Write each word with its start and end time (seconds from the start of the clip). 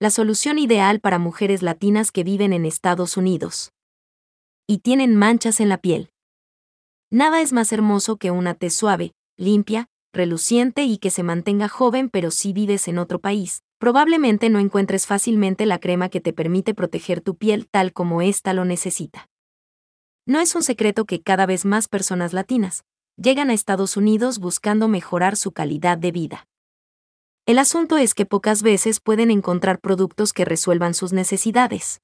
la 0.00 0.08
solución 0.08 0.58
ideal 0.58 0.98
para 0.98 1.18
mujeres 1.18 1.60
latinas 1.60 2.10
que 2.10 2.24
viven 2.24 2.54
en 2.54 2.64
Estados 2.64 3.18
Unidos. 3.18 3.74
Y 4.66 4.78
tienen 4.78 5.14
manchas 5.14 5.60
en 5.60 5.68
la 5.68 5.76
piel. 5.76 6.08
Nada 7.10 7.42
es 7.42 7.52
más 7.52 7.70
hermoso 7.70 8.16
que 8.16 8.30
una 8.30 8.54
tez 8.54 8.72
suave, 8.72 9.12
limpia, 9.36 9.88
reluciente 10.14 10.84
y 10.84 10.96
que 10.96 11.10
se 11.10 11.22
mantenga 11.22 11.68
joven 11.68 12.08
pero 12.08 12.30
si 12.30 12.54
vives 12.54 12.88
en 12.88 12.96
otro 12.96 13.18
país, 13.18 13.62
probablemente 13.78 14.48
no 14.48 14.58
encuentres 14.58 15.06
fácilmente 15.06 15.66
la 15.66 15.78
crema 15.78 16.08
que 16.08 16.22
te 16.22 16.32
permite 16.32 16.72
proteger 16.72 17.20
tu 17.20 17.36
piel 17.36 17.68
tal 17.68 17.92
como 17.92 18.22
ésta 18.22 18.54
lo 18.54 18.64
necesita. 18.64 19.28
No 20.24 20.40
es 20.40 20.54
un 20.54 20.62
secreto 20.62 21.04
que 21.04 21.20
cada 21.20 21.44
vez 21.44 21.66
más 21.66 21.88
personas 21.88 22.32
latinas 22.32 22.84
llegan 23.18 23.50
a 23.50 23.52
Estados 23.52 23.98
Unidos 23.98 24.38
buscando 24.38 24.88
mejorar 24.88 25.36
su 25.36 25.52
calidad 25.52 25.98
de 25.98 26.10
vida. 26.10 26.46
El 27.46 27.58
asunto 27.58 27.96
es 27.96 28.14
que 28.14 28.26
pocas 28.26 28.62
veces 28.62 29.00
pueden 29.00 29.30
encontrar 29.30 29.80
productos 29.80 30.32
que 30.32 30.44
resuelvan 30.44 30.94
sus 30.94 31.12
necesidades. 31.12 32.00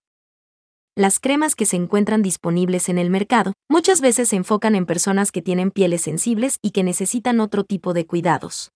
Las 0.94 1.20
cremas 1.20 1.54
que 1.54 1.66
se 1.66 1.76
encuentran 1.76 2.22
disponibles 2.22 2.88
en 2.88 2.96
el 2.98 3.10
mercado 3.10 3.52
muchas 3.68 4.00
veces 4.00 4.30
se 4.30 4.36
enfocan 4.36 4.74
en 4.74 4.86
personas 4.86 5.30
que 5.30 5.42
tienen 5.42 5.70
pieles 5.70 6.00
sensibles 6.00 6.58
y 6.62 6.70
que 6.70 6.82
necesitan 6.82 7.40
otro 7.40 7.64
tipo 7.64 7.92
de 7.92 8.06
cuidados. 8.06 8.70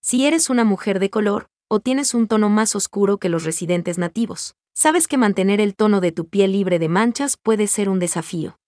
Si 0.00 0.26
eres 0.26 0.48
una 0.48 0.64
mujer 0.64 1.00
de 1.00 1.10
color, 1.10 1.48
o 1.68 1.80
tienes 1.80 2.14
un 2.14 2.28
tono 2.28 2.48
más 2.48 2.74
oscuro 2.74 3.18
que 3.18 3.28
los 3.28 3.44
residentes 3.44 3.98
nativos, 3.98 4.54
sabes 4.74 5.06
que 5.06 5.18
mantener 5.18 5.60
el 5.60 5.74
tono 5.76 6.00
de 6.00 6.12
tu 6.12 6.28
piel 6.28 6.52
libre 6.52 6.78
de 6.78 6.88
manchas 6.88 7.36
puede 7.36 7.66
ser 7.66 7.90
un 7.90 7.98
desafío. 7.98 8.58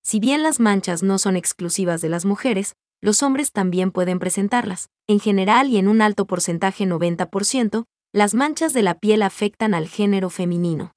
Si 0.00 0.20
bien 0.20 0.42
las 0.44 0.60
manchas 0.60 1.02
no 1.02 1.18
son 1.18 1.34
exclusivas 1.34 2.00
de 2.02 2.08
las 2.10 2.24
mujeres, 2.24 2.76
los 3.04 3.22
hombres 3.22 3.52
también 3.52 3.90
pueden 3.90 4.18
presentarlas. 4.18 4.88
En 5.06 5.20
general 5.20 5.68
y 5.68 5.76
en 5.76 5.88
un 5.88 6.00
alto 6.00 6.26
porcentaje 6.26 6.86
90%, 6.86 7.84
las 8.14 8.32
manchas 8.32 8.72
de 8.72 8.80
la 8.80 8.94
piel 8.94 9.20
afectan 9.20 9.74
al 9.74 9.88
género 9.88 10.30
femenino. 10.30 10.94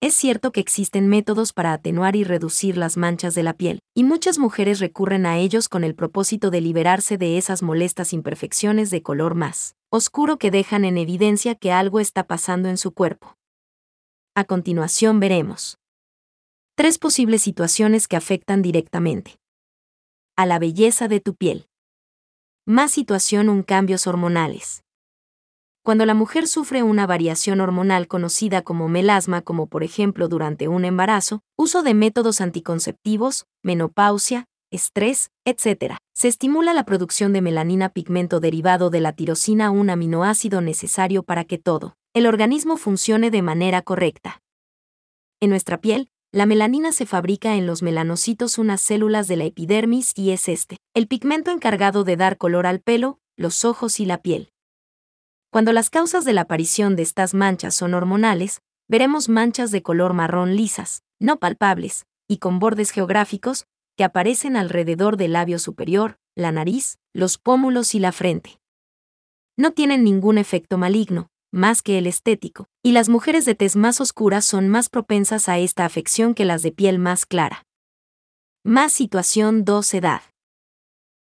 Es 0.00 0.14
cierto 0.14 0.52
que 0.52 0.60
existen 0.60 1.08
métodos 1.08 1.52
para 1.52 1.74
atenuar 1.74 2.16
y 2.16 2.24
reducir 2.24 2.78
las 2.78 2.96
manchas 2.96 3.34
de 3.34 3.42
la 3.42 3.52
piel, 3.52 3.80
y 3.94 4.04
muchas 4.04 4.38
mujeres 4.38 4.80
recurren 4.80 5.26
a 5.26 5.36
ellos 5.36 5.68
con 5.68 5.84
el 5.84 5.94
propósito 5.94 6.50
de 6.50 6.62
liberarse 6.62 7.18
de 7.18 7.36
esas 7.36 7.62
molestas 7.62 8.14
imperfecciones 8.14 8.88
de 8.88 9.02
color 9.02 9.34
más 9.34 9.74
oscuro 9.90 10.38
que 10.38 10.50
dejan 10.50 10.86
en 10.86 10.96
evidencia 10.96 11.54
que 11.54 11.72
algo 11.72 12.00
está 12.00 12.26
pasando 12.26 12.70
en 12.70 12.78
su 12.78 12.92
cuerpo. 12.92 13.36
A 14.34 14.44
continuación 14.44 15.20
veremos 15.20 15.76
tres 16.74 16.96
posibles 16.96 17.42
situaciones 17.42 18.08
que 18.08 18.16
afectan 18.16 18.62
directamente 18.62 19.41
a 20.36 20.46
la 20.46 20.58
belleza 20.58 21.08
de 21.08 21.20
tu 21.20 21.34
piel. 21.34 21.66
Más 22.64 22.92
situación 22.92 23.48
un 23.48 23.62
cambios 23.62 24.06
hormonales. 24.06 24.82
Cuando 25.84 26.06
la 26.06 26.14
mujer 26.14 26.46
sufre 26.46 26.84
una 26.84 27.08
variación 27.08 27.60
hormonal 27.60 28.06
conocida 28.06 28.62
como 28.62 28.88
melasma, 28.88 29.42
como 29.42 29.66
por 29.66 29.82
ejemplo 29.82 30.28
durante 30.28 30.68
un 30.68 30.84
embarazo, 30.84 31.42
uso 31.56 31.82
de 31.82 31.94
métodos 31.94 32.40
anticonceptivos, 32.40 33.46
menopausia, 33.64 34.46
estrés, 34.70 35.30
etc., 35.44 35.96
se 36.14 36.28
estimula 36.28 36.72
la 36.72 36.84
producción 36.84 37.32
de 37.32 37.42
melanina 37.42 37.88
pigmento 37.88 38.38
derivado 38.38 38.90
de 38.90 39.00
la 39.00 39.12
tirosina, 39.12 39.72
un 39.72 39.90
aminoácido 39.90 40.60
necesario 40.60 41.24
para 41.24 41.44
que 41.44 41.58
todo 41.58 41.96
el 42.14 42.26
organismo 42.26 42.76
funcione 42.76 43.30
de 43.30 43.42
manera 43.42 43.82
correcta. 43.82 44.40
En 45.40 45.50
nuestra 45.50 45.80
piel, 45.80 46.11
la 46.32 46.46
melanina 46.46 46.92
se 46.92 47.04
fabrica 47.04 47.56
en 47.56 47.66
los 47.66 47.82
melanocitos, 47.82 48.56
unas 48.56 48.80
células 48.80 49.28
de 49.28 49.36
la 49.36 49.44
epidermis, 49.44 50.12
y 50.16 50.30
es 50.30 50.48
este, 50.48 50.78
el 50.94 51.06
pigmento 51.06 51.50
encargado 51.50 52.04
de 52.04 52.16
dar 52.16 52.38
color 52.38 52.66
al 52.66 52.80
pelo, 52.80 53.18
los 53.36 53.66
ojos 53.66 54.00
y 54.00 54.06
la 54.06 54.22
piel. 54.22 54.50
Cuando 55.50 55.74
las 55.74 55.90
causas 55.90 56.24
de 56.24 56.32
la 56.32 56.42
aparición 56.42 56.96
de 56.96 57.02
estas 57.02 57.34
manchas 57.34 57.74
son 57.74 57.92
hormonales, 57.92 58.62
veremos 58.88 59.28
manchas 59.28 59.70
de 59.70 59.82
color 59.82 60.14
marrón 60.14 60.56
lisas, 60.56 61.02
no 61.20 61.38
palpables, 61.38 62.06
y 62.26 62.38
con 62.38 62.58
bordes 62.58 62.92
geográficos, 62.92 63.66
que 63.98 64.04
aparecen 64.04 64.56
alrededor 64.56 65.18
del 65.18 65.34
labio 65.34 65.58
superior, 65.58 66.16
la 66.34 66.50
nariz, 66.50 66.96
los 67.12 67.36
pómulos 67.36 67.94
y 67.94 67.98
la 67.98 68.10
frente. 68.10 68.58
No 69.58 69.72
tienen 69.72 70.02
ningún 70.02 70.38
efecto 70.38 70.78
maligno, 70.78 71.28
más 71.52 71.82
que 71.82 71.98
el 71.98 72.06
estético, 72.06 72.66
y 72.82 72.92
las 72.92 73.08
mujeres 73.08 73.44
de 73.44 73.54
tez 73.54 73.76
más 73.76 74.00
oscura 74.00 74.40
son 74.40 74.68
más 74.68 74.88
propensas 74.88 75.48
a 75.48 75.58
esta 75.58 75.84
afección 75.84 76.34
que 76.34 76.44
las 76.44 76.62
de 76.62 76.72
piel 76.72 76.98
más 76.98 77.26
clara. 77.26 77.66
Más 78.64 78.92
situación 78.92 79.64
2 79.64 79.94
edad. 79.94 80.22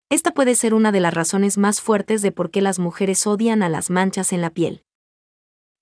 Esta 0.09 0.31
puede 0.31 0.55
ser 0.55 0.73
una 0.73 0.93
de 0.93 1.01
las 1.01 1.15
razones 1.15 1.59
más 1.59 1.81
fuertes 1.81 2.23
de 2.23 2.33
por 2.33 2.51
qué 2.51 2.63
las 2.63 2.79
mujeres 2.79 3.27
odian 3.27 3.63
a 3.63 3.69
las 3.69 3.91
manchas 3.91 4.33
en 4.33 4.41
la 4.41 4.51
piel. 4.51 4.85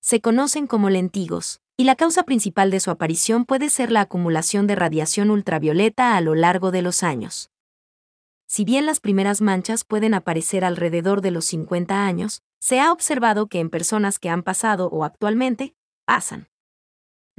Se 0.01 0.19
conocen 0.19 0.67
como 0.67 0.89
lentigos, 0.89 1.61
y 1.77 1.83
la 1.83 1.95
causa 1.95 2.23
principal 2.23 2.71
de 2.71 2.79
su 2.79 2.91
aparición 2.91 3.45
puede 3.45 3.69
ser 3.69 3.91
la 3.91 4.01
acumulación 4.01 4.67
de 4.67 4.75
radiación 4.75 5.29
ultravioleta 5.29 6.17
a 6.17 6.21
lo 6.21 6.35
largo 6.35 6.71
de 6.71 6.81
los 6.81 7.03
años. 7.03 7.51
Si 8.47 8.65
bien 8.65 8.85
las 8.85 8.99
primeras 8.99 9.41
manchas 9.41 9.83
pueden 9.83 10.13
aparecer 10.13 10.65
alrededor 10.65 11.21
de 11.21 11.31
los 11.31 11.45
50 11.45 12.05
años, 12.05 12.41
se 12.59 12.79
ha 12.79 12.91
observado 12.91 13.47
que 13.47 13.59
en 13.59 13.69
personas 13.69 14.19
que 14.19 14.29
han 14.29 14.43
pasado 14.43 14.87
o 14.89 15.03
actualmente, 15.03 15.75
pasan 16.05 16.49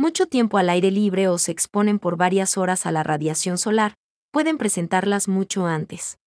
mucho 0.00 0.26
tiempo 0.26 0.56
al 0.56 0.70
aire 0.70 0.90
libre 0.90 1.28
o 1.28 1.36
se 1.38 1.52
exponen 1.52 1.98
por 1.98 2.16
varias 2.16 2.56
horas 2.56 2.86
a 2.86 2.92
la 2.92 3.02
radiación 3.02 3.58
solar, 3.58 3.96
pueden 4.32 4.56
presentarlas 4.56 5.28
mucho 5.28 5.66
antes. 5.66 6.18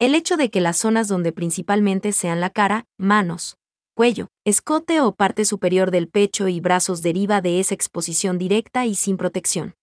El 0.00 0.16
hecho 0.16 0.36
de 0.36 0.50
que 0.50 0.60
las 0.60 0.78
zonas 0.78 1.06
donde 1.06 1.32
principalmente 1.32 2.12
sean 2.12 2.40
la 2.40 2.50
cara, 2.50 2.86
manos, 2.98 3.56
cuello, 3.94 4.28
escote 4.44 5.00
o 5.00 5.14
parte 5.14 5.44
superior 5.44 5.92
del 5.92 6.08
pecho 6.08 6.48
y 6.48 6.58
brazos 6.58 7.02
deriva 7.02 7.40
de 7.40 7.60
esa 7.60 7.74
exposición 7.74 8.36
directa 8.36 8.84
y 8.84 8.96
sin 8.96 9.16
protección. 9.16 9.76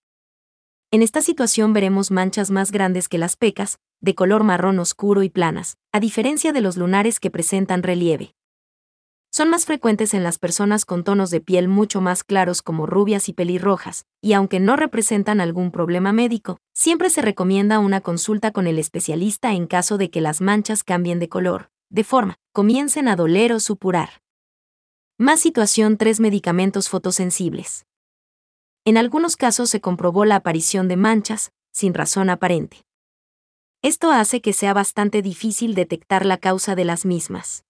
En 0.91 1.03
esta 1.03 1.21
situación 1.21 1.71
veremos 1.71 2.09
manchas 2.09 2.49
más 2.49 2.71
grandes 2.71 3.07
que 3.07 3.19
las 3.19 3.35
pecas, 3.35 3.77
de 4.01 4.15
color 4.15 4.43
marrón 4.43 4.79
oscuro 4.79 5.21
y 5.21 5.29
planas, 5.29 5.77
a 5.91 5.99
diferencia 5.99 6.51
de 6.51 6.61
los 6.61 6.77
lunares 6.77 7.19
que 7.19 7.29
presentan 7.29 7.83
relieve. 7.83 8.33
Son 9.31 9.51
más 9.51 9.67
frecuentes 9.67 10.15
en 10.15 10.23
las 10.23 10.39
personas 10.39 10.85
con 10.85 11.03
tonos 11.03 11.29
de 11.29 11.41
piel 11.41 11.67
mucho 11.67 12.01
más 12.01 12.23
claros 12.23 12.63
como 12.63 12.87
rubias 12.87 13.29
y 13.29 13.33
pelirrojas, 13.33 14.07
y 14.19 14.33
aunque 14.33 14.59
no 14.59 14.75
representan 14.77 15.41
algún 15.41 15.69
problema 15.69 16.11
médico, 16.11 16.57
siempre 16.73 17.11
se 17.11 17.21
recomienda 17.21 17.77
una 17.77 18.01
consulta 18.01 18.49
con 18.49 18.65
el 18.65 18.79
especialista 18.79 19.53
en 19.53 19.67
caso 19.67 19.99
de 19.99 20.09
que 20.09 20.21
las 20.21 20.41
manchas 20.41 20.83
cambien 20.83 21.19
de 21.19 21.29
color, 21.29 21.69
de 21.91 22.03
forma, 22.03 22.39
comiencen 22.51 23.07
a 23.07 23.15
doler 23.15 23.53
o 23.53 23.59
supurar. 23.59 24.23
Más 25.19 25.39
situación 25.39 25.97
3 25.97 26.19
medicamentos 26.19 26.89
fotosensibles. 26.89 27.85
En 28.85 28.97
algunos 28.97 29.35
casos 29.35 29.69
se 29.69 29.81
comprobó 29.81 30.25
la 30.25 30.37
aparición 30.37 30.87
de 30.87 30.95
manchas, 30.95 31.51
sin 31.71 31.93
razón 31.93 32.29
aparente. 32.29 32.85
Esto 33.81 34.11
hace 34.11 34.41
que 34.41 34.53
sea 34.53 34.73
bastante 34.73 35.21
difícil 35.21 35.75
detectar 35.75 36.25
la 36.25 36.37
causa 36.37 36.75
de 36.75 36.85
las 36.85 37.05
mismas. 37.05 37.63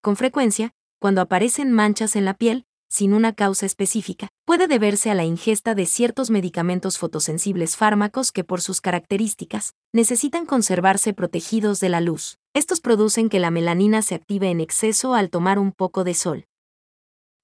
Con 0.00 0.16
frecuencia, 0.16 0.74
cuando 1.00 1.20
aparecen 1.20 1.72
manchas 1.72 2.14
en 2.14 2.24
la 2.24 2.34
piel, 2.34 2.66
sin 2.88 3.12
una 3.12 3.34
causa 3.34 3.66
específica, 3.66 4.28
puede 4.44 4.66
deberse 4.66 5.10
a 5.10 5.14
la 5.14 5.24
ingesta 5.24 5.74
de 5.74 5.86
ciertos 5.86 6.30
medicamentos 6.30 6.98
fotosensibles 6.98 7.76
fármacos 7.76 8.32
que 8.32 8.44
por 8.44 8.60
sus 8.62 8.80
características 8.80 9.74
necesitan 9.92 10.46
conservarse 10.46 11.12
protegidos 11.12 11.80
de 11.80 11.90
la 11.90 12.00
luz. 12.00 12.38
Estos 12.54 12.80
producen 12.80 13.28
que 13.28 13.40
la 13.40 13.50
melanina 13.50 14.02
se 14.02 14.14
active 14.14 14.50
en 14.50 14.60
exceso 14.60 15.14
al 15.14 15.30
tomar 15.30 15.58
un 15.58 15.72
poco 15.72 16.02
de 16.02 16.14
sol. 16.14 16.46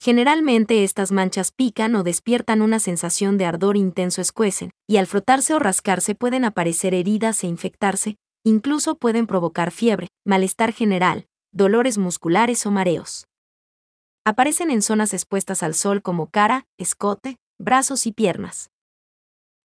Generalmente 0.05 0.85
estas 0.85 1.13
manchas 1.13 1.51
pican 1.51 1.95
o 1.95 2.03
despiertan 2.03 2.61
una 2.61 2.79
sensación 2.79 3.39
de 3.39 3.47
ardor 3.47 3.79
intenso 3.79 4.21
escuecen, 4.21 4.71
y 4.87 4.99
al 4.99 5.07
frotarse 5.07 5.55
o 5.55 5.59
rascarse 5.59 6.15
pueden 6.15 6.45
aparecer 6.45 6.93
heridas 6.93 7.43
e 7.43 7.47
infectarse, 7.47 8.19
incluso 8.45 8.97
pueden 8.97 9.27
provocar 9.27 9.71
fiebre, 9.71 10.09
malestar 10.23 10.75
general, 10.75 11.25
dolores 11.53 11.97
musculares 11.97 12.67
o 12.67 12.71
mareos. 12.71 13.25
Aparecen 14.27 14.71
en 14.71 14.83
zonas 14.83 15.15
expuestas 15.15 15.63
al 15.63 15.73
sol 15.73 16.03
como 16.03 16.29
cara, 16.29 16.67
escote, 16.77 17.39
brazos 17.59 18.07
y 18.07 18.13
piernas. 18.13 18.69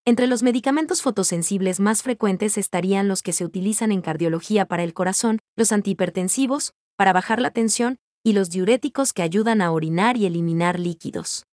Entre 0.05 0.25
los 0.25 0.41
medicamentos 0.41 1.01
fotosensibles 1.01 1.81
más 1.81 2.01
frecuentes 2.01 2.57
estarían 2.57 3.09
los 3.09 3.23
que 3.23 3.33
se 3.33 3.43
utilizan 3.43 3.91
en 3.91 4.01
cardiología 4.01 4.65
para 4.65 4.83
el 4.83 4.93
corazón, 4.93 5.39
los 5.57 5.73
antihipertensivos, 5.73 6.71
para 6.95 7.11
bajar 7.11 7.41
la 7.41 7.51
tensión, 7.51 7.97
y 8.23 8.33
los 8.33 8.49
diuréticos 8.49 9.13
que 9.13 9.21
ayudan 9.21 9.61
a 9.61 9.71
orinar 9.71 10.17
y 10.17 10.25
eliminar 10.25 10.79
líquidos. 10.79 11.45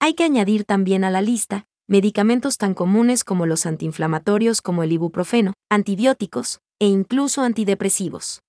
Hay 0.00 0.14
que 0.14 0.24
añadir 0.24 0.64
también 0.64 1.04
a 1.04 1.10
la 1.10 1.22
lista 1.22 1.66
medicamentos 1.86 2.56
tan 2.56 2.74
comunes 2.74 3.24
como 3.24 3.46
los 3.46 3.66
antiinflamatorios 3.66 4.62
como 4.62 4.82
el 4.82 4.92
ibuprofeno, 4.92 5.52
antibióticos 5.70 6.60
e 6.80 6.86
incluso 6.86 7.42
antidepresivos. 7.42 8.40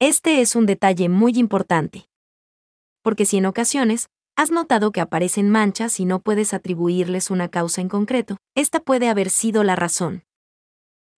Este 0.00 0.40
es 0.40 0.56
un 0.56 0.66
detalle 0.66 1.08
muy 1.08 1.32
importante. 1.38 2.06
Porque 3.02 3.26
si 3.26 3.36
en 3.36 3.46
ocasiones 3.46 4.08
has 4.36 4.50
notado 4.50 4.90
que 4.90 5.00
aparecen 5.00 5.50
manchas 5.50 6.00
y 6.00 6.04
no 6.04 6.20
puedes 6.20 6.54
atribuirles 6.54 7.30
una 7.30 7.48
causa 7.48 7.80
en 7.80 7.88
concreto, 7.88 8.38
esta 8.56 8.80
puede 8.80 9.08
haber 9.08 9.30
sido 9.30 9.62
la 9.62 9.76
razón. 9.76 10.24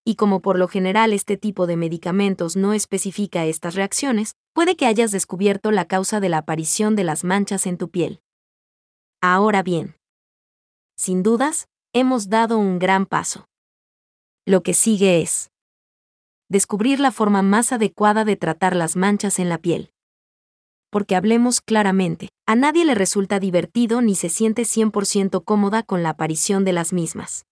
Y 0.05 0.17
como 0.17 0.41
por 0.41 0.59
lo 0.59 0.69
general 0.69 1.13
este 1.13 1.37
tipo 1.37 1.67
de 1.67 1.77
medicamentos 1.77 2.57
no 2.57 2.75
especifica 2.75 3.47
estas 3.47 3.75
reacciones, 3.75 4.37
puede 4.53 4.77
que 4.77 4.87
hayas 4.87 5.11
descubierto 5.11 5.71
la 5.71 5.87
causa 5.87 6.21
de 6.21 6.29
la 6.29 6.39
aparición 6.39 6.95
de 6.95 7.05
las 7.05 7.25
manchas 7.25 7.67
en 7.67 7.79
tu 7.79 7.91
piel. 7.91 8.21
Ahora 9.23 9.63
bien, 9.63 9.97
sin 10.97 11.23
dudas, 11.23 11.67
hemos 11.95 12.29
dado 12.29 12.59
un 12.59 12.79
gran 12.79 13.07
paso. 13.07 13.49
Lo 14.47 14.63
que 14.63 14.75
sigue 14.75 15.23
es 15.23 15.51
descubrir 16.51 17.01
la 17.01 17.11
forma 17.11 17.43
más 17.43 17.73
adecuada 17.73 18.25
de 18.25 18.37
tratar 18.37 18.77
las 18.77 18.97
manchas 18.97 19.39
en 19.39 19.49
la 19.49 19.59
piel. 19.59 19.91
Porque 20.91 21.17
hablemos 21.17 21.61
claramente, 21.61 22.29
a 22.47 22.55
nadie 22.55 22.85
le 22.85 22.95
resulta 22.95 23.41
divertido 23.41 24.03
ni 24.03 24.15
se 24.15 24.29
siente 24.29 24.63
100% 24.63 25.43
cómoda 25.43 25.83
con 25.83 26.03
la 26.03 26.11
aparición 26.11 26.65
de 26.65 26.73
las 26.75 26.93
mismas. 26.93 27.47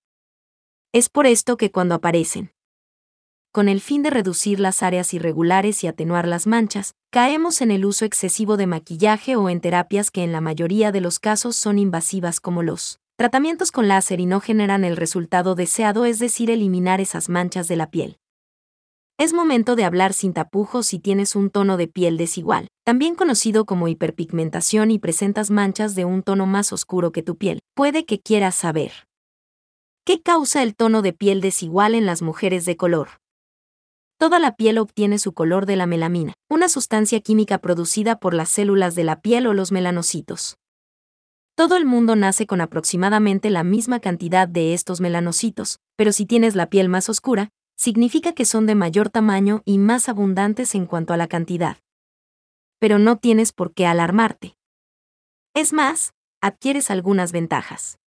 Es 0.95 1.09
por 1.09 1.27
esto 1.27 1.57
que 1.57 1.71
cuando 1.71 1.95
aparecen, 1.95 2.53
con 3.51 3.71
el 3.71 3.81
fin 3.81 4.03
de 4.03 4.11
reducir 4.11 4.61
las 4.61 4.83
áreas 4.83 5.15
irregulares 5.15 5.83
y 5.85 5.87
atenuar 5.87 6.29
las 6.29 6.47
manchas, 6.47 6.93
caemos 7.11 7.63
en 7.63 7.71
el 7.71 7.87
uso 7.87 8.05
excesivo 8.05 8.59
de 8.59 8.67
maquillaje 8.67 9.35
o 9.37 9.49
en 9.49 9.63
terapias 9.63 10.11
que 10.11 10.23
en 10.23 10.33
la 10.33 10.43
mayoría 10.43 10.93
de 10.93 11.01
los 11.01 11.19
casos 11.19 11.57
son 11.57 11.79
invasivas 11.79 12.41
como 12.41 12.63
los 12.63 12.99
tratamientos 13.17 13.73
con 13.73 13.89
láser 13.89 14.21
y 14.21 14.27
no 14.27 14.41
generan 14.41 14.85
el 14.85 14.99
resultado 14.99 15.55
deseado, 15.55 16.05
es 16.05 16.19
decir, 16.19 16.51
eliminar 16.51 17.01
esas 17.01 17.31
manchas 17.31 17.69
de 17.69 17.77
la 17.77 17.91
piel. 17.91 18.19
Es 19.17 19.33
momento 19.33 19.77
de 19.77 19.85
hablar 19.85 20.13
sin 20.13 20.35
tapujos 20.35 20.87
si 20.89 20.99
tienes 20.99 21.37
un 21.37 21.49
tono 21.49 21.79
de 21.79 21.89
piel 21.89 22.19
desigual, 22.19 22.69
también 22.85 23.15
conocido 23.15 23.65
como 23.65 23.89
hiperpigmentación 23.89 24.91
y 24.91 24.99
presentas 24.99 25.51
manchas 25.51 25.95
de 25.95 26.05
un 26.05 26.23
tono 26.23 26.45
más 26.45 26.71
oscuro 26.71 27.13
que 27.13 27.23
tu 27.23 27.39
piel. 27.39 27.61
Puede 27.75 28.05
que 28.05 28.21
quieras 28.21 28.57
saber. 28.57 28.93
¿Qué 30.05 30.21
causa 30.21 30.65
el 30.65 30.75
tono 30.75 31.01
de 31.01 31.13
piel 31.13 31.41
desigual 31.41 31.95
en 31.95 32.07
las 32.07 32.23
mujeres 32.23 32.65
de 32.65 32.77
color? 32.77 33.21
Toda 34.19 34.41
la 34.41 34.57
piel 34.57 34.79
obtiene 34.79 35.17
su 35.17 35.33
color 35.33 35.65
de 35.65 35.77
la 35.77 35.87
melamina, 35.87 36.35
una 36.51 36.69
sustancia 36.69 37.21
química 37.21 37.59
producida 37.59 38.19
por 38.19 38.35
las 38.35 38.49
células 38.49 38.97
de 38.97 39.05
la 39.05 39.21
piel 39.21 39.47
o 39.47 39.55
los 39.55 39.71
melanocitos. 39.71 40.57
Todo 41.55 41.77
el 41.77 41.85
mundo 41.85 42.17
nace 42.17 42.49
con 42.49 42.61
aproximadamente 42.61 43.49
la 43.49 43.63
misma 43.63 44.01
cantidad 44.01 44.49
de 44.49 44.75
estos 44.75 45.01
melanocitos, 45.01 45.79
pero 45.95 46.11
si 46.11 46.27
tienes 46.27 46.57
la 46.57 46.69
piel 46.69 46.89
más 46.89 47.09
oscura, 47.09 47.51
significa 47.77 48.33
que 48.33 48.45
son 48.45 48.67
de 48.67 48.75
mayor 48.75 49.09
tamaño 49.09 49.63
y 49.65 49.79
más 49.79 50.09
abundantes 50.09 50.75
en 50.75 50.87
cuanto 50.87 51.13
a 51.13 51.17
la 51.17 51.29
cantidad. 51.29 51.77
Pero 52.81 52.99
no 52.99 53.19
tienes 53.19 53.53
por 53.53 53.73
qué 53.73 53.87
alarmarte. 53.87 54.57
Es 55.55 55.73
más, 55.73 56.13
adquieres 56.41 56.91
algunas 56.91 57.31
ventajas 57.31 58.02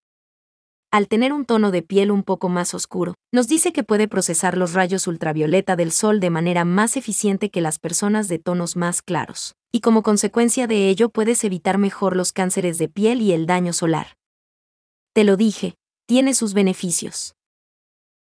al 0.95 1.09
tener 1.09 1.33
un 1.33 1.43
tono 1.43 1.71
de 1.71 1.81
piel 1.81 2.09
un 2.09 2.23
poco 2.23 2.47
más 2.47 2.73
oscuro, 2.73 3.15
nos 3.33 3.49
dice 3.49 3.73
que 3.73 3.83
puede 3.83 4.07
procesar 4.07 4.57
los 4.57 4.71
rayos 4.71 5.07
ultravioleta 5.07 5.75
del 5.75 5.91
sol 5.91 6.21
de 6.21 6.29
manera 6.29 6.63
más 6.63 6.95
eficiente 6.95 7.49
que 7.49 7.59
las 7.59 7.79
personas 7.79 8.29
de 8.29 8.39
tonos 8.39 8.77
más 8.77 9.01
claros, 9.01 9.55
y 9.73 9.81
como 9.81 10.03
consecuencia 10.03 10.67
de 10.67 10.87
ello 10.87 11.09
puedes 11.09 11.43
evitar 11.43 11.77
mejor 11.77 12.15
los 12.15 12.31
cánceres 12.31 12.77
de 12.77 12.87
piel 12.87 13.19
y 13.21 13.33
el 13.33 13.45
daño 13.45 13.73
solar. 13.73 14.15
Te 15.11 15.25
lo 15.25 15.35
dije, 15.35 15.75
tiene 16.07 16.33
sus 16.33 16.53
beneficios. 16.53 17.35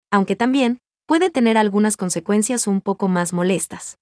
Aunque 0.09 0.37
también, 0.37 0.77
puede 1.07 1.29
tener 1.29 1.57
algunas 1.57 1.97
consecuencias 1.97 2.67
un 2.67 2.79
poco 2.79 3.09
más 3.09 3.33
molestas. 3.33 3.97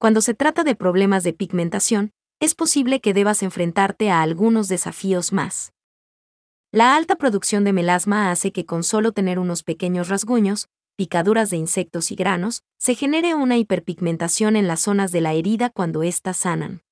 Cuando 0.00 0.22
se 0.22 0.34
trata 0.34 0.64
de 0.64 0.74
problemas 0.74 1.22
de 1.22 1.34
pigmentación, 1.34 2.10
es 2.40 2.56
posible 2.56 3.00
que 3.00 3.14
debas 3.14 3.44
enfrentarte 3.44 4.10
a 4.10 4.22
algunos 4.22 4.66
desafíos 4.66 5.32
más. 5.32 5.70
La 6.72 6.94
alta 6.94 7.16
producción 7.16 7.64
de 7.64 7.72
melasma 7.72 8.30
hace 8.30 8.52
que 8.52 8.64
con 8.64 8.84
solo 8.84 9.10
tener 9.10 9.40
unos 9.40 9.64
pequeños 9.64 10.08
rasguños, 10.08 10.68
picaduras 10.96 11.50
de 11.50 11.56
insectos 11.56 12.12
y 12.12 12.14
granos, 12.14 12.62
se 12.78 12.94
genere 12.94 13.34
una 13.34 13.58
hiperpigmentación 13.58 14.54
en 14.54 14.68
las 14.68 14.82
zonas 14.82 15.10
de 15.10 15.20
la 15.20 15.32
herida 15.32 15.70
cuando 15.70 16.04
éstas 16.04 16.36
sanan. 16.36 16.82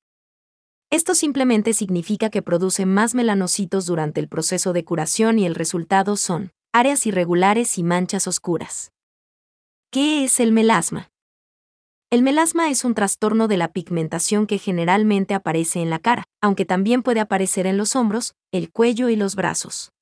Esto 0.91 1.15
simplemente 1.15 1.75
significa 1.75 2.29
que 2.29 2.43
produce 2.43 2.87
más 2.87 3.15
melanocitos 3.15 3.87
durante 3.87 4.19
el 4.19 4.27
proceso 4.27 4.73
de 4.73 4.85
curación 4.85 5.39
y 5.39 5.47
el 5.47 5.55
resultado 5.55 6.17
son 6.17 6.51
áreas 6.73 7.07
irregulares 7.07 7.79
y 7.79 7.85
manchas 7.85 8.27
oscuras. 8.27 8.91
¿Qué 9.93 10.25
es 10.25 10.41
el 10.41 10.51
melasma? 10.51 11.13
El 12.11 12.23
melasma 12.23 12.71
es 12.71 12.87
un 12.87 12.95
trastorno 12.95 13.49
de 13.49 13.59
la 13.59 13.69
pigmentación 13.69 14.47
que 14.47 14.57
generalmente 14.57 15.35
aparece 15.35 15.83
en 15.83 15.91
la 15.91 15.99
cara, 15.99 16.25
aunque 16.41 16.65
también 16.65 17.03
puede 17.03 17.21
aparecer 17.21 17.67
en 17.67 17.77
los 17.77 17.97
hombros, 17.97 18.35
el 18.51 18.71
cuello 18.73 19.11
y 19.11 19.17
los 19.17 19.37
brazos. 19.37 19.93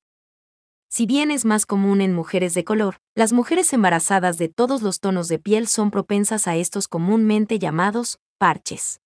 Si 0.89 1.05
bien 1.05 1.31
es 1.31 1.43
más 1.43 1.65
común 1.65 1.99
en 1.99 2.13
mujeres 2.13 2.53
de 2.53 2.63
color, 2.63 2.95
las 3.13 3.33
mujeres 3.33 3.73
embarazadas 3.73 4.37
de 4.37 4.47
todos 4.47 4.81
los 4.81 5.01
tonos 5.01 5.27
de 5.27 5.37
piel 5.37 5.67
son 5.67 5.91
propensas 5.91 6.47
a 6.47 6.55
estos 6.55 6.87
comúnmente 6.87 7.59
llamados 7.59 8.19
parches. 8.37 9.01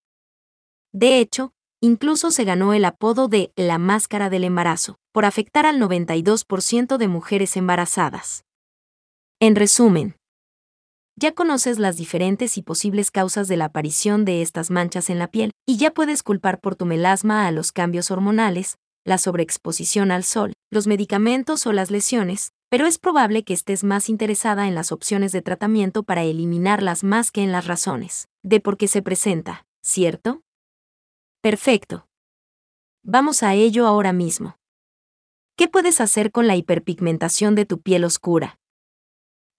De 0.94 1.18
hecho, 1.18 1.54
incluso 1.80 2.30
se 2.30 2.44
ganó 2.44 2.76
el 2.76 2.86
apodo 2.86 3.28
de 3.28 3.52
la 3.56 3.80
máscara 3.80 4.30
del 4.30 4.44
embarazo, 4.44 5.00
por 5.12 5.26
afectar 5.26 5.66
al 5.66 5.80
92% 5.80 6.98
de 6.98 7.08
mujeres 7.08 7.58
embarazadas. 7.58 8.44
En 9.40 9.56
resumen, 9.56 10.18
ya 11.22 11.34
conoces 11.34 11.78
las 11.78 11.98
diferentes 11.98 12.58
y 12.58 12.64
posibles 12.64 13.12
causas 13.12 13.48
de 13.48 13.56
la 13.56 13.66
aparición 13.66 14.26
de 14.26 14.42
estas 14.42 14.72
manchas 14.72 15.12
en 15.12 15.20
la 15.20 15.28
piel, 15.28 15.52
y 15.68 15.78
ya 15.78 15.92
puedes 15.92 16.24
culpar 16.24 16.60
por 16.60 16.76
tu 16.76 16.88
melasma 16.88 17.46
a 17.46 17.52
los 17.52 17.72
cambios 17.72 18.10
hormonales, 18.10 18.78
la 19.06 19.20
sobreexposición 19.20 20.10
al 20.10 20.24
sol, 20.24 20.54
los 20.72 20.88
medicamentos 20.88 21.68
o 21.68 21.74
las 21.74 21.92
lesiones, 21.92 22.54
pero 22.72 22.88
es 22.88 22.98
probable 22.98 23.44
que 23.44 23.54
estés 23.54 23.84
más 23.84 24.10
interesada 24.10 24.68
en 24.68 24.74
las 24.74 24.92
opciones 24.92 25.32
de 25.32 25.44
tratamiento 25.44 26.02
para 26.02 26.24
eliminarlas 26.24 27.04
más 27.04 27.32
que 27.32 27.44
en 27.44 27.52
las 27.52 27.68
razones 27.68 28.28
de 28.44 28.60
por 28.60 28.78
qué 28.78 28.88
se 28.88 29.04
presenta, 29.04 29.68
¿cierto? 29.84 30.42
Perfecto. 31.42 32.08
Vamos 33.04 33.44
a 33.44 33.54
ello 33.54 33.86
ahora 33.86 34.12
mismo. 34.12 34.56
¿Qué 35.56 35.68
puedes 35.68 36.02
hacer 36.02 36.32
con 36.32 36.48
la 36.48 36.56
hiperpigmentación 36.56 37.54
de 37.54 37.68
tu 37.68 37.80
piel 37.80 38.06
oscura? 38.06 38.58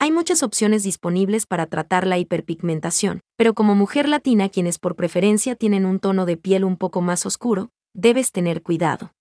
Hay 0.03 0.11
muchas 0.11 0.43
opciones 0.43 0.83
disponibles 0.83 1.47
para 1.47 1.67
tratar 1.67 2.09
la 2.09 2.19
hiperpigmentación, 2.19 3.21
pero 3.37 3.55
como 3.55 3.77
mujer 3.77 4.09
latina 4.09 4.49
quienes 4.49 4.81
por 4.81 4.97
preferencia 4.97 5.55
tienen 5.55 5.87
un 5.87 6.01
tono 6.01 6.27
de 6.27 6.37
piel 6.37 6.65
un 6.65 6.77
poco 6.77 7.01
más 7.03 7.25
oscuro, 7.25 7.69
debes 7.95 8.33
tener 8.33 8.63
cuidado. 8.63 9.13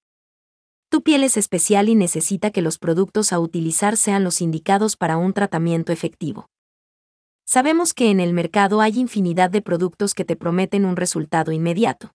Tu 0.90 1.04
piel 1.04 1.24
es 1.24 1.38
especial 1.38 1.88
y 1.88 1.94
necesita 1.94 2.50
que 2.50 2.64
los 2.64 2.80
productos 2.80 3.32
a 3.32 3.38
utilizar 3.38 3.96
sean 3.96 4.24
los 4.24 4.42
indicados 4.42 4.98
para 4.98 5.18
un 5.18 5.34
tratamiento 5.34 5.92
efectivo. 5.92 6.48
Sabemos 7.46 7.94
que 7.94 8.10
en 8.10 8.20
el 8.20 8.34
mercado 8.34 8.82
hay 8.82 8.98
infinidad 8.98 9.52
de 9.52 9.62
productos 9.62 10.16
que 10.16 10.26
te 10.26 10.36
prometen 10.36 10.86
un 10.86 10.96
resultado 10.96 11.52
inmediato. 11.52 12.10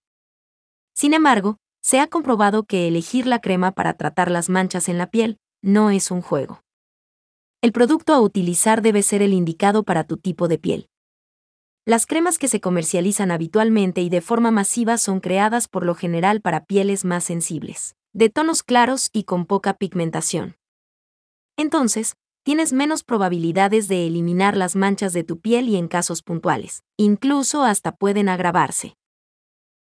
Sin 0.92 1.14
embargo, 1.14 1.58
se 1.82 2.00
ha 2.00 2.08
comprobado 2.08 2.64
que 2.64 2.88
elegir 2.88 3.28
la 3.28 3.38
crema 3.38 3.70
para 3.70 3.94
tratar 3.94 4.28
las 4.28 4.48
manchas 4.48 4.88
en 4.88 4.98
la 4.98 5.06
piel 5.06 5.36
no 5.62 5.90
es 5.90 6.10
un 6.10 6.20
juego. 6.20 6.65
El 7.66 7.72
producto 7.72 8.14
a 8.14 8.20
utilizar 8.20 8.80
debe 8.80 9.02
ser 9.02 9.22
el 9.22 9.32
indicado 9.32 9.82
para 9.82 10.04
tu 10.04 10.18
tipo 10.18 10.46
de 10.46 10.56
piel. 10.56 10.88
Las 11.84 12.06
cremas 12.06 12.38
que 12.38 12.46
se 12.46 12.60
comercializan 12.60 13.32
habitualmente 13.32 14.02
y 14.02 14.08
de 14.08 14.20
forma 14.20 14.52
masiva 14.52 14.98
son 14.98 15.18
creadas 15.18 15.66
por 15.66 15.84
lo 15.84 15.96
general 15.96 16.40
para 16.40 16.64
pieles 16.64 17.04
más 17.04 17.24
sensibles, 17.24 17.96
de 18.12 18.30
tonos 18.30 18.62
claros 18.62 19.10
y 19.12 19.24
con 19.24 19.46
poca 19.46 19.74
pigmentación. 19.74 20.54
Entonces, 21.56 22.14
tienes 22.44 22.72
menos 22.72 23.02
probabilidades 23.02 23.88
de 23.88 24.06
eliminar 24.06 24.56
las 24.56 24.76
manchas 24.76 25.12
de 25.12 25.24
tu 25.24 25.40
piel 25.40 25.68
y 25.68 25.74
en 25.74 25.88
casos 25.88 26.22
puntuales, 26.22 26.84
incluso 26.96 27.64
hasta 27.64 27.90
pueden 27.90 28.28
agravarse. 28.28 28.96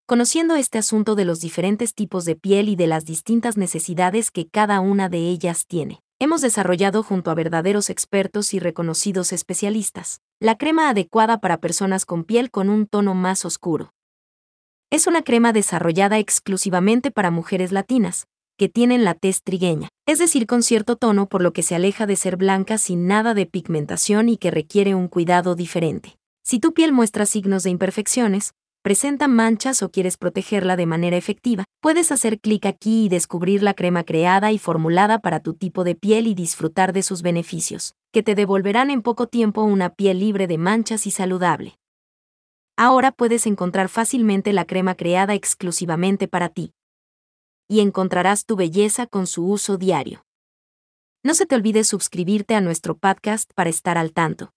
Conociendo 0.05 0.55
este 0.55 0.79
asunto 0.79 1.15
de 1.15 1.23
los 1.23 1.39
diferentes 1.39 1.93
tipos 1.93 2.25
de 2.25 2.35
piel 2.35 2.67
y 2.67 2.75
de 2.75 2.87
las 2.87 3.05
distintas 3.05 3.55
necesidades 3.55 4.31
que 4.31 4.49
cada 4.49 4.81
una 4.81 5.07
de 5.07 5.29
ellas 5.29 5.65
tiene, 5.65 6.01
hemos 6.19 6.41
desarrollado 6.41 7.01
junto 7.01 7.31
a 7.31 7.35
verdaderos 7.35 7.89
expertos 7.89 8.53
y 8.53 8.59
reconocidos 8.59 9.31
especialistas, 9.31 10.19
la 10.41 10.57
crema 10.57 10.89
adecuada 10.89 11.39
para 11.39 11.61
personas 11.61 12.05
con 12.05 12.25
piel 12.25 12.51
con 12.51 12.69
un 12.69 12.87
tono 12.87 13.15
más 13.15 13.45
oscuro. 13.45 13.93
Es 14.91 15.07
una 15.07 15.23
crema 15.23 15.53
desarrollada 15.53 16.19
exclusivamente 16.19 17.09
para 17.09 17.31
mujeres 17.31 17.71
latinas, 17.71 18.27
que 18.57 18.67
tienen 18.67 19.05
la 19.05 19.13
tez 19.13 19.43
trigueña, 19.43 19.87
es 20.05 20.19
decir, 20.19 20.45
con 20.45 20.63
cierto 20.63 20.97
tono 20.97 21.29
por 21.29 21.41
lo 21.41 21.53
que 21.53 21.63
se 21.63 21.75
aleja 21.75 22.05
de 22.05 22.17
ser 22.17 22.35
blanca 22.35 22.77
sin 22.77 23.07
nada 23.07 23.33
de 23.33 23.45
pigmentación 23.45 24.27
y 24.27 24.35
que 24.35 24.51
requiere 24.51 24.95
un 24.95 25.07
cuidado 25.07 25.55
diferente. 25.55 26.17
Si 26.43 26.59
tu 26.59 26.73
piel 26.73 26.91
muestra 26.91 27.25
signos 27.25 27.63
de 27.63 27.69
imperfecciones, 27.69 28.53
presenta 28.81 29.27
manchas 29.27 29.83
o 29.83 29.91
quieres 29.91 30.17
protegerla 30.17 30.75
de 30.75 30.85
manera 30.85 31.17
efectiva, 31.17 31.65
puedes 31.81 32.11
hacer 32.11 32.39
clic 32.39 32.65
aquí 32.65 33.05
y 33.05 33.09
descubrir 33.09 33.63
la 33.63 33.73
crema 33.73 34.03
creada 34.03 34.51
y 34.51 34.57
formulada 34.57 35.19
para 35.19 35.39
tu 35.39 35.53
tipo 35.53 35.83
de 35.83 35.95
piel 35.95 36.27
y 36.27 36.33
disfrutar 36.33 36.93
de 36.93 37.03
sus 37.03 37.21
beneficios, 37.21 37.95
que 38.11 38.23
te 38.23 38.35
devolverán 38.35 38.89
en 38.89 39.01
poco 39.01 39.27
tiempo 39.27 39.63
una 39.63 39.89
piel 39.89 40.19
libre 40.19 40.47
de 40.47 40.57
manchas 40.57 41.07
y 41.07 41.11
saludable. 41.11 41.77
Ahora 42.77 43.11
puedes 43.11 43.45
encontrar 43.45 43.89
fácilmente 43.89 44.53
la 44.53 44.65
crema 44.65 44.95
creada 44.95 45.33
exclusivamente 45.33 46.27
para 46.27 46.49
ti. 46.49 46.73
Y 47.67 47.81
encontrarás 47.81 48.45
tu 48.45 48.55
belleza 48.55 49.05
con 49.05 49.27
su 49.27 49.45
uso 49.45 49.77
diario. 49.77 50.23
No 51.21 51.33
se 51.33 51.45
te 51.45 51.55
olvide 51.55 51.83
suscribirte 51.83 52.55
a 52.55 52.61
nuestro 52.61 52.97
podcast 52.97 53.51
para 53.53 53.69
estar 53.69 53.97
al 53.97 54.13
tanto. 54.13 54.53